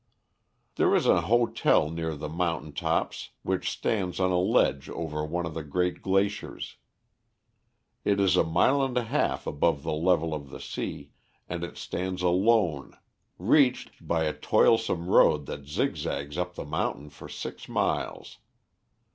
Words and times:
There 0.77 0.95
is 0.95 1.05
an 1.05 1.21
hotel 1.25 1.91
near 1.91 2.15
the 2.15 2.27
mountain 2.27 2.73
tops 2.73 3.29
which 3.43 3.69
stands 3.69 4.19
on 4.19 4.31
a 4.31 4.39
ledge 4.39 4.89
over 4.89 5.23
one 5.23 5.45
of 5.45 5.53
the 5.53 5.61
great 5.63 6.01
glaciers. 6.01 6.77
It 8.03 8.19
is 8.19 8.35
a 8.35 8.43
mile 8.43 8.81
and 8.81 8.97
a 8.97 9.03
half 9.03 9.45
above 9.45 9.83
the 9.83 9.93
level 9.93 10.33
of 10.33 10.49
the 10.49 10.59
sea, 10.59 11.11
and 11.47 11.63
it 11.63 11.77
stands 11.77 12.23
alone, 12.23 12.97
reached 13.37 14.07
by 14.07 14.23
a 14.23 14.33
toilsome 14.33 15.07
road 15.07 15.45
that 15.45 15.67
zigzags 15.67 16.35
up 16.35 16.55
the 16.55 16.65
mountain 16.65 17.11
for 17.11 17.29
six 17.29 17.69
miles. 17.69 18.39